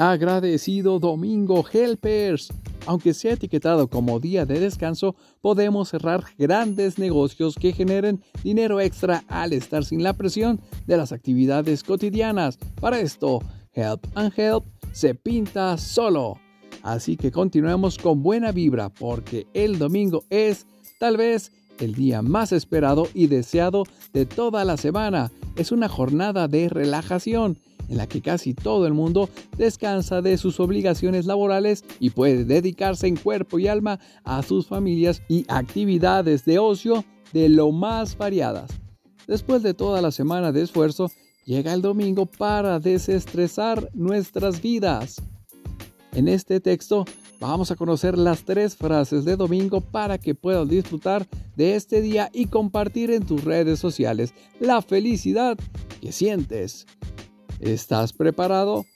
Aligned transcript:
Agradecido 0.00 0.98
domingo, 0.98 1.62
helpers. 1.70 2.48
Aunque 2.86 3.12
sea 3.12 3.34
etiquetado 3.34 3.88
como 3.88 4.18
día 4.18 4.46
de 4.46 4.58
descanso, 4.58 5.14
podemos 5.42 5.90
cerrar 5.90 6.24
grandes 6.38 6.98
negocios 6.98 7.54
que 7.54 7.74
generen 7.74 8.22
dinero 8.42 8.80
extra 8.80 9.24
al 9.28 9.52
estar 9.52 9.84
sin 9.84 10.02
la 10.02 10.14
presión 10.14 10.58
de 10.86 10.96
las 10.96 11.12
actividades 11.12 11.84
cotidianas. 11.84 12.56
Para 12.80 12.98
esto, 12.98 13.40
Help 13.74 14.06
and 14.14 14.32
Help 14.34 14.64
se 14.90 15.14
pinta 15.14 15.76
solo. 15.76 16.38
Así 16.82 17.18
que 17.18 17.30
continuemos 17.30 17.98
con 17.98 18.22
buena 18.22 18.52
vibra 18.52 18.88
porque 18.88 19.48
el 19.52 19.78
domingo 19.78 20.24
es 20.30 20.66
tal 20.98 21.18
vez 21.18 21.52
el 21.78 21.94
día 21.94 22.22
más 22.22 22.52
esperado 22.52 23.06
y 23.12 23.26
deseado 23.26 23.84
de 24.14 24.24
toda 24.24 24.64
la 24.64 24.78
semana. 24.78 25.30
Es 25.56 25.72
una 25.72 25.90
jornada 25.90 26.48
de 26.48 26.70
relajación 26.70 27.58
en 27.90 27.98
la 27.98 28.06
que 28.06 28.22
casi 28.22 28.54
todo 28.54 28.86
el 28.86 28.94
mundo 28.94 29.28
descansa 29.58 30.22
de 30.22 30.38
sus 30.38 30.60
obligaciones 30.60 31.26
laborales 31.26 31.84
y 31.98 32.10
puede 32.10 32.44
dedicarse 32.44 33.08
en 33.08 33.16
cuerpo 33.16 33.58
y 33.58 33.66
alma 33.66 33.98
a 34.24 34.42
sus 34.42 34.66
familias 34.66 35.22
y 35.28 35.44
actividades 35.48 36.44
de 36.44 36.58
ocio 36.58 37.04
de 37.32 37.48
lo 37.48 37.72
más 37.72 38.16
variadas. 38.16 38.70
Después 39.26 39.62
de 39.62 39.74
toda 39.74 40.00
la 40.00 40.12
semana 40.12 40.52
de 40.52 40.62
esfuerzo, 40.62 41.10
llega 41.44 41.74
el 41.74 41.82
domingo 41.82 42.26
para 42.26 42.78
desestresar 42.78 43.90
nuestras 43.92 44.62
vidas. 44.62 45.20
En 46.12 46.28
este 46.28 46.60
texto 46.60 47.04
vamos 47.40 47.70
a 47.70 47.76
conocer 47.76 48.16
las 48.16 48.44
tres 48.44 48.76
frases 48.76 49.24
de 49.24 49.36
domingo 49.36 49.80
para 49.80 50.18
que 50.18 50.34
puedas 50.34 50.68
disfrutar 50.68 51.26
de 51.56 51.74
este 51.74 52.00
día 52.00 52.30
y 52.32 52.46
compartir 52.46 53.10
en 53.10 53.24
tus 53.24 53.44
redes 53.44 53.80
sociales 53.80 54.32
la 54.60 54.80
felicidad 54.80 55.58
que 56.00 56.12
sientes. 56.12 56.86
¿Estás 57.60 58.14
preparado? 58.14 58.86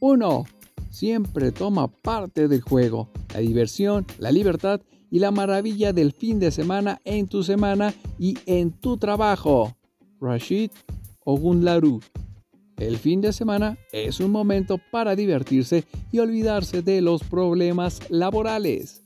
1. 0.00 0.44
Siempre 0.90 1.52
toma 1.52 1.88
parte 1.88 2.48
del 2.48 2.60
juego, 2.60 3.08
la 3.32 3.40
diversión, 3.40 4.06
la 4.18 4.30
libertad 4.30 4.82
y 5.10 5.20
la 5.20 5.30
maravilla 5.30 5.94
del 5.94 6.12
fin 6.12 6.38
de 6.38 6.50
semana 6.50 7.00
en 7.04 7.28
tu 7.28 7.42
semana 7.42 7.94
y 8.18 8.36
en 8.44 8.72
tu 8.72 8.98
trabajo. 8.98 9.74
Rashid 10.20 10.70
Ogunlaru. 11.24 12.00
El 12.76 12.98
fin 12.98 13.22
de 13.22 13.32
semana 13.32 13.78
es 13.90 14.20
un 14.20 14.30
momento 14.30 14.78
para 14.90 15.16
divertirse 15.16 15.84
y 16.12 16.18
olvidarse 16.18 16.82
de 16.82 17.00
los 17.00 17.24
problemas 17.24 18.00
laborales. 18.10 19.02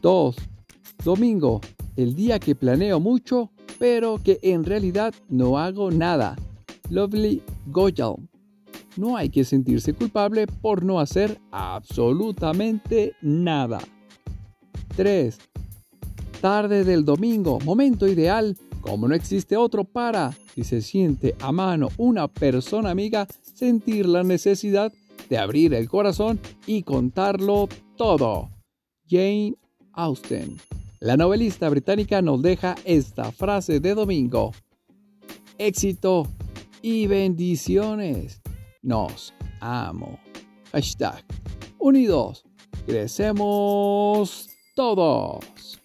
2. 0.00 0.36
Domingo, 1.04 1.60
el 1.96 2.14
día 2.14 2.38
que 2.38 2.54
planeo 2.54 3.00
mucho, 3.00 3.50
pero 3.80 4.20
que 4.22 4.38
en 4.42 4.62
realidad 4.62 5.14
no 5.30 5.58
hago 5.58 5.90
nada. 5.90 6.36
Lovely 6.90 7.42
Goyal. 7.68 8.16
No 8.98 9.16
hay 9.16 9.30
que 9.30 9.42
sentirse 9.42 9.94
culpable 9.94 10.46
por 10.46 10.84
no 10.84 11.00
hacer 11.00 11.40
absolutamente 11.50 13.14
nada. 13.22 13.78
3. 14.96 15.38
Tarde 16.42 16.84
del 16.84 17.06
domingo, 17.06 17.58
momento 17.60 18.06
ideal 18.06 18.54
como 18.82 19.08
no 19.08 19.14
existe 19.14 19.56
otro 19.56 19.84
para, 19.84 20.32
si 20.54 20.62
se 20.62 20.82
siente 20.82 21.34
a 21.40 21.50
mano 21.50 21.88
una 21.96 22.28
persona 22.28 22.90
amiga, 22.90 23.26
sentir 23.54 24.06
la 24.06 24.22
necesidad 24.22 24.92
de 25.30 25.38
abrir 25.38 25.72
el 25.72 25.88
corazón 25.88 26.38
y 26.66 26.82
contarlo 26.82 27.66
todo. 27.96 28.50
Jane 29.08 29.54
Austen. 29.92 30.56
La 31.02 31.16
novelista 31.16 31.66
británica 31.70 32.20
nos 32.20 32.42
deja 32.42 32.74
esta 32.84 33.32
frase 33.32 33.80
de 33.80 33.94
domingo. 33.94 34.52
Éxito 35.56 36.26
y 36.82 37.06
bendiciones. 37.06 38.42
Nos 38.82 39.32
amo. 39.60 40.20
Hashtag. 40.72 41.24
Unidos. 41.78 42.44
Crecemos 42.84 44.50
todos. 44.76 45.79